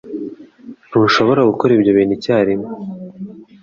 Ntushobora 0.89 1.41
gukora 1.49 1.71
ibyo 1.77 1.91
bintu 1.97 2.13
icyarimwe. 2.17 2.69